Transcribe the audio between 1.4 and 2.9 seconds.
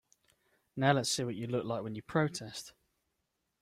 look like when you protest.